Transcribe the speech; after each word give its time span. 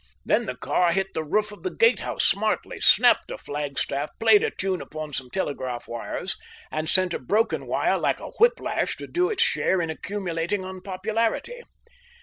Then 0.25 0.47
the 0.47 0.55
car 0.57 0.93
hit 0.93 1.13
the 1.13 1.23
roof 1.23 1.51
of 1.51 1.61
the 1.61 1.69
gatehouse 1.69 2.25
smartly, 2.25 2.79
snapped 2.81 3.29
a 3.29 3.37
flag 3.37 3.77
staff, 3.77 4.09
played 4.19 4.41
a 4.43 4.49
tune 4.49 4.81
upon 4.81 5.13
some 5.13 5.29
telegraph 5.29 5.87
wires, 5.87 6.35
and 6.71 6.89
sent 6.89 7.13
a 7.13 7.19
broken 7.19 7.67
wire 7.67 7.99
like 7.99 8.19
a 8.19 8.29
whip 8.39 8.59
lash 8.59 8.95
to 8.97 9.05
do 9.05 9.29
its 9.29 9.43
share 9.43 9.79
in 9.79 9.91
accumulating 9.91 10.65
unpopularity. 10.65 11.61